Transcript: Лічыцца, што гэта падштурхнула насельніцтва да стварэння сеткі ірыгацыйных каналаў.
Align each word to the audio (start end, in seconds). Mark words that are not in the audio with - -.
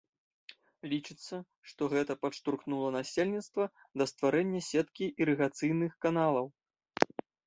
Лічыцца, 0.91 1.35
што 1.71 1.89
гэта 1.93 2.15
падштурхнула 2.23 2.89
насельніцтва 2.95 3.67
да 4.03 4.07
стварэння 4.13 4.61
сеткі 4.69 5.05
ірыгацыйных 5.27 5.91
каналаў. 6.07 6.45